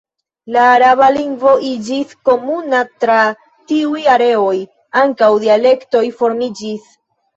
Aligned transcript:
La 0.53 0.61
araba 0.75 1.09
lingvo 1.17 1.51
iĝis 1.71 2.15
komuna 2.29 2.79
tra 3.05 3.19
tiuj 3.73 4.03
areoj; 4.15 4.57
ankaŭ 5.03 5.31
dialektoj 5.45 6.03
formiĝis. 6.23 6.93